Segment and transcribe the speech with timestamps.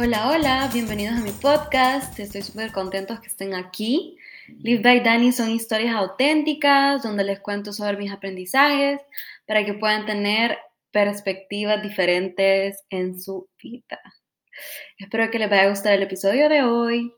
[0.00, 2.16] Hola, hola, bienvenidos a mi podcast.
[2.20, 4.16] Estoy súper contentos que estén aquí.
[4.46, 9.00] Live by Dani son historias auténticas donde les cuento sobre mis aprendizajes
[9.44, 10.56] para que puedan tener
[10.92, 14.00] perspectivas diferentes en su vida.
[14.98, 17.12] Espero que les vaya a gustar el episodio de hoy.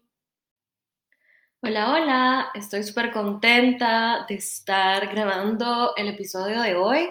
[1.60, 7.10] Hola, hola, estoy súper contenta de estar grabando el episodio de hoy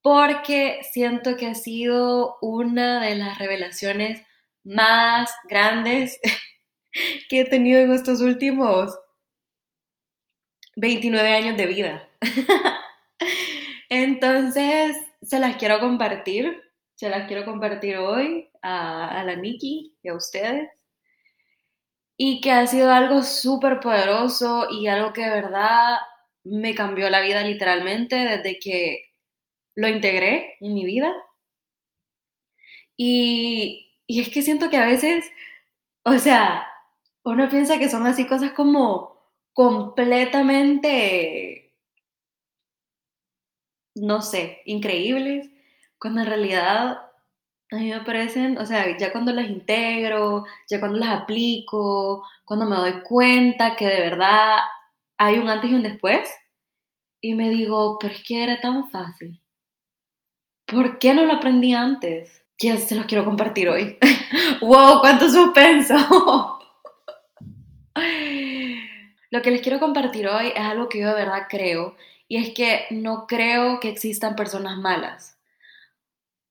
[0.00, 4.22] porque siento que ha sido una de las revelaciones
[4.66, 6.18] más grandes
[7.28, 8.98] que he tenido en estos últimos
[10.76, 12.08] 29 años de vida.
[13.88, 16.62] Entonces, se las quiero compartir,
[16.96, 20.68] se las quiero compartir hoy a, la Nikki y a ustedes.
[22.18, 25.98] Y que ha sido algo súper poderoso y algo que de verdad
[26.44, 29.12] me cambió la vida literalmente desde que
[29.74, 31.12] lo integré en mi vida.
[32.96, 35.30] Y y es que siento que a veces,
[36.04, 36.66] o sea,
[37.24, 39.16] uno piensa que son así cosas como
[39.54, 41.72] completamente,
[43.94, 45.48] no sé, increíbles,
[45.98, 46.98] cuando en realidad
[47.72, 52.66] a mí me parecen, o sea, ya cuando las integro, ya cuando las aplico, cuando
[52.66, 54.58] me doy cuenta que de verdad
[55.18, 56.28] hay un antes y un después,
[57.20, 59.40] y me digo, pero que era tan fácil.
[60.64, 62.45] ¿Por qué no lo aprendí antes?
[62.58, 63.98] Que se los quiero compartir hoy.
[64.60, 65.00] ¡Wow!
[65.00, 65.94] ¡Cuánto suspenso!
[69.30, 71.96] Lo que les quiero compartir hoy es algo que yo de verdad creo
[72.28, 75.36] y es que no creo que existan personas malas.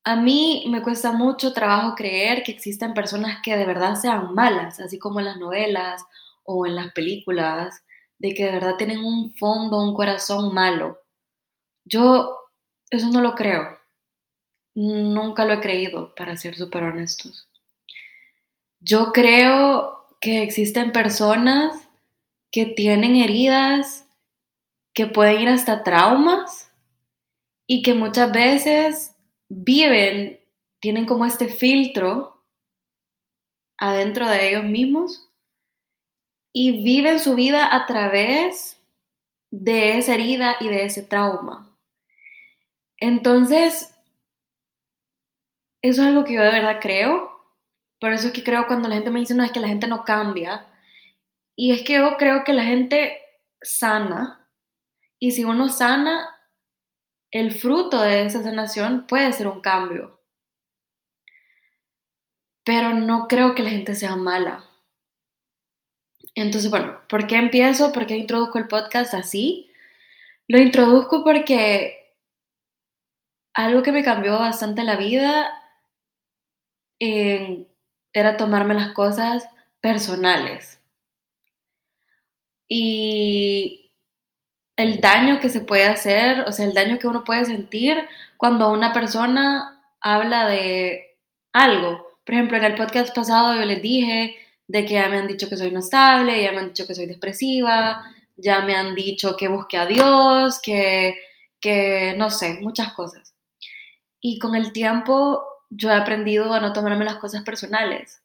[0.04, 4.80] A mí me cuesta mucho trabajo creer que existan personas que de verdad sean malas,
[4.80, 6.06] así como en las novelas
[6.44, 7.84] o en las películas,
[8.20, 11.02] de que de verdad tienen un fondo, un corazón malo.
[11.86, 12.38] Yo
[12.90, 13.75] eso no lo creo.
[14.76, 17.50] Nunca lo he creído, para ser súper honestos.
[18.82, 21.88] Yo creo que existen personas
[22.52, 24.06] que tienen heridas,
[24.94, 26.72] que pueden ir hasta traumas
[27.66, 29.16] y que muchas veces
[29.48, 30.40] viven,
[30.80, 32.44] tienen como este filtro
[33.78, 35.30] adentro de ellos mismos
[36.54, 38.82] y viven su vida a través
[39.52, 41.78] de esa herida y de ese trauma.
[42.98, 43.95] Entonces,
[45.90, 47.32] eso es algo que yo de verdad creo.
[48.00, 49.88] Por eso es que creo cuando la gente me dice, no, es que la gente
[49.88, 50.66] no cambia.
[51.56, 53.20] Y es que yo creo que la gente
[53.62, 54.50] sana.
[55.20, 56.36] Y si uno sana,
[57.32, 60.20] el fruto de esa sanación puede ser un cambio.
[62.64, 64.66] Pero no creo que la gente sea mala.
[66.34, 67.92] Entonces, bueno, ¿por qué empiezo?
[67.94, 69.72] ¿Por qué introduzco el podcast así?
[70.48, 72.16] Lo introduzco porque
[73.54, 75.62] algo que me cambió bastante la vida
[78.14, 79.48] era tomarme las cosas
[79.82, 80.80] personales.
[82.68, 83.92] Y
[84.76, 87.98] el daño que se puede hacer, o sea, el daño que uno puede sentir
[88.38, 91.18] cuando una persona habla de
[91.54, 92.20] algo.
[92.26, 94.36] Por ejemplo, en el podcast pasado yo les dije
[94.68, 96.96] de que ya me han dicho que soy no estable, ya me han dicho que
[96.96, 98.04] soy depresiva,
[98.36, 101.16] ya me han dicho que busque a Dios, que,
[101.60, 103.34] que no sé, muchas cosas.
[104.20, 105.44] Y con el tiempo
[105.76, 108.22] yo he aprendido a no tomarme las cosas personales,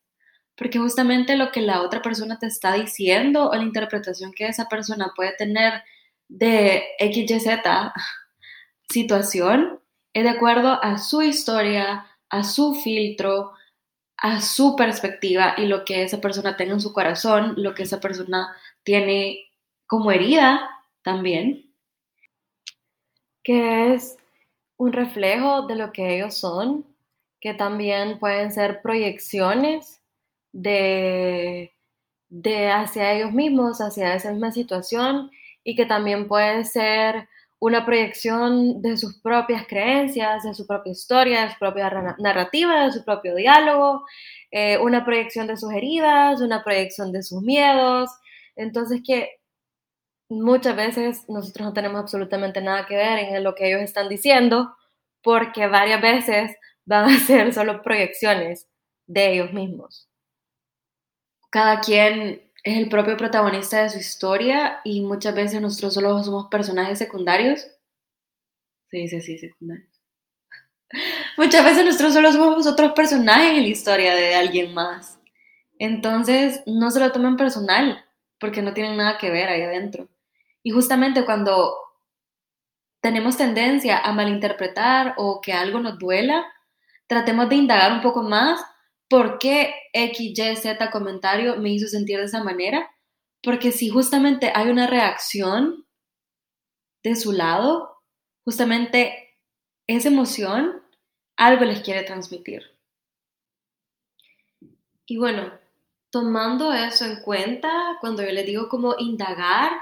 [0.57, 4.69] porque justamente lo que la otra persona te está diciendo o la interpretación que esa
[4.69, 5.83] persona puede tener
[6.29, 7.63] de XYZ
[8.89, 9.81] situación
[10.13, 13.53] es de acuerdo a su historia, a su filtro,
[14.17, 18.01] a su perspectiva y lo que esa persona tenga en su corazón, lo que esa
[18.01, 19.51] persona tiene
[19.87, 20.69] como herida
[21.03, 21.73] también,
[23.43, 24.17] que es
[24.77, 26.90] un reflejo de lo que ellos son
[27.41, 30.03] que también pueden ser proyecciones
[30.53, 31.73] de,
[32.29, 35.31] de hacia ellos mismos, hacia esa misma situación,
[35.65, 37.29] y que también puede ser
[37.61, 42.93] una proyección de sus propias creencias, de su propia historia, de su propia narrativa, de
[42.93, 44.07] su propio diálogo,
[44.51, 48.11] eh, una proyección de sus heridas, una proyección de sus miedos.
[48.57, 49.41] Entonces que
[50.31, 54.75] muchas veces nosotros no tenemos absolutamente nada que ver en lo que ellos están diciendo,
[55.23, 56.57] porque varias veces
[56.91, 58.69] van a ser solo proyecciones
[59.07, 60.09] de ellos mismos.
[61.51, 66.49] Cada quien es el propio protagonista de su historia y muchas veces nosotros solo somos
[66.49, 67.67] personajes secundarios.
[68.91, 69.89] Se dice así, secundarios.
[71.37, 75.21] Muchas veces nosotros solo somos otros personajes en la historia de alguien más.
[75.79, 78.05] Entonces, no se lo tomen personal,
[78.39, 80.09] porque no tienen nada que ver ahí adentro.
[80.63, 81.73] Y justamente cuando
[83.01, 86.45] tenemos tendencia a malinterpretar o que algo nos duela,
[87.11, 88.65] tratemos de indagar un poco más
[89.09, 92.89] por qué X, Y, Z comentario me hizo sentir de esa manera.
[93.43, 95.89] Porque si justamente hay una reacción
[97.03, 98.01] de su lado,
[98.45, 99.37] justamente
[99.89, 100.83] esa emoción
[101.37, 102.63] algo les quiere transmitir.
[105.05, 105.53] Y bueno,
[106.11, 109.73] tomando eso en cuenta, cuando yo les digo como indagar,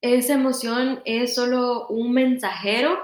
[0.00, 3.02] esa emoción es solo un mensajero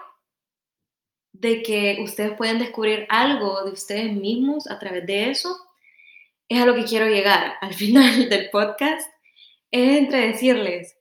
[1.40, 5.56] de que ustedes pueden descubrir algo de ustedes mismos a través de eso.
[6.48, 9.10] Es a lo que quiero llegar al final del podcast.
[9.70, 10.96] Es entre decirles,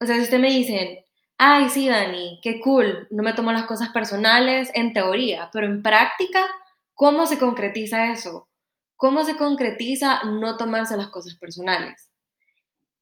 [0.00, 0.98] o sea, si ustedes me dicen,
[1.38, 5.82] ay, sí, Dani, qué cool, no me tomo las cosas personales en teoría, pero en
[5.82, 6.46] práctica,
[6.94, 8.48] ¿cómo se concretiza eso?
[8.96, 12.10] ¿Cómo se concretiza no tomarse las cosas personales?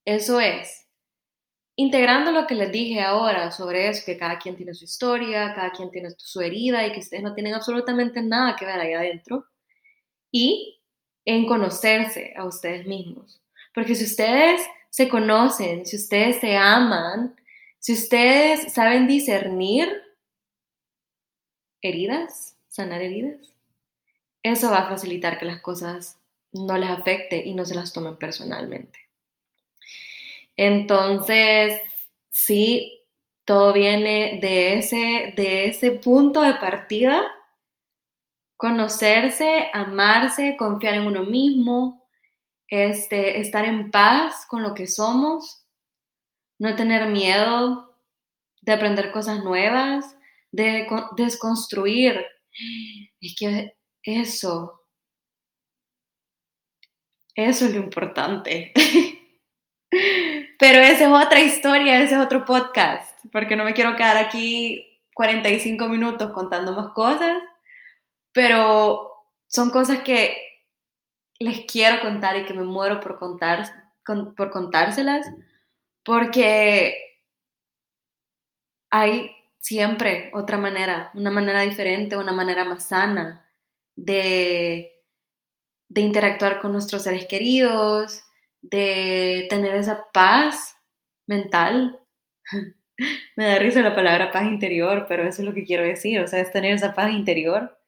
[0.04, 0.83] Eso es,
[1.76, 5.72] integrando lo que les dije ahora sobre eso, que cada quien tiene su historia, cada
[5.72, 9.46] quien tiene su herida y que ustedes no tienen absolutamente nada que ver ahí adentro,
[10.30, 10.80] y
[11.24, 13.40] en conocerse a ustedes mismos.
[13.74, 14.60] Porque si ustedes
[14.90, 17.34] se conocen, si ustedes se aman,
[17.80, 19.88] si ustedes saben discernir
[21.82, 23.52] heridas, sanar heridas,
[24.42, 26.18] eso va a facilitar que las cosas
[26.52, 29.03] no les afecte y no se las tomen personalmente.
[30.56, 31.80] Entonces,
[32.30, 33.02] sí,
[33.44, 37.22] todo viene de ese, de ese punto de partida,
[38.56, 42.06] conocerse, amarse, confiar en uno mismo,
[42.68, 45.64] este, estar en paz con lo que somos
[46.58, 47.98] no tener miedo
[48.62, 50.16] de aprender cosas nuevas,
[50.52, 50.86] de
[51.16, 52.24] desconstruir.
[53.20, 54.80] Es que eso,
[57.34, 58.72] eso es lo importante.
[60.66, 64.98] Pero esa es otra historia, ese es otro podcast, porque no me quiero quedar aquí
[65.12, 67.36] 45 minutos contando más cosas,
[68.32, 69.12] pero
[69.46, 70.34] son cosas que
[71.38, 73.62] les quiero contar y que me muero por, contar,
[74.34, 75.26] por contárselas
[76.02, 76.96] porque
[78.88, 83.46] hay siempre otra manera, una manera diferente, una manera más sana
[83.96, 85.04] de,
[85.90, 88.24] de interactuar con nuestros seres queridos,
[88.70, 90.76] de tener esa paz
[91.26, 92.00] mental.
[93.36, 96.28] Me da risa la palabra paz interior, pero eso es lo que quiero decir, o
[96.28, 97.78] sea, es tener esa paz interior.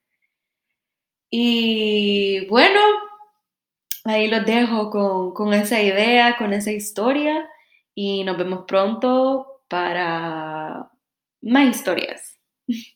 [1.30, 2.80] Y bueno,
[4.04, 7.48] ahí los dejo con, con esa idea, con esa historia
[7.94, 10.90] y nos vemos pronto para
[11.42, 12.38] más historias.